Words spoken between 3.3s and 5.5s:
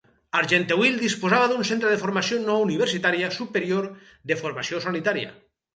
superior de formació sanitària.